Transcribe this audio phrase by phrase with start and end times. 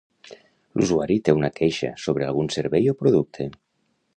[0.79, 3.51] L'usuari té una queixa sobre algun servei o producte.